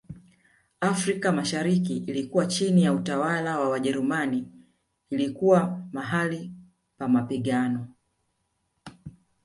Afrika 0.81 1.31
mashariki 1.31 1.97
ilikuwa 1.97 2.45
chini 2.45 2.83
ya 2.83 2.93
utawala 2.93 3.59
wa 3.59 3.69
Wajerumani 3.69 4.47
ilikuwa 5.09 5.87
mahali 5.93 6.51
pa 6.97 7.07
mapigano 7.07 7.87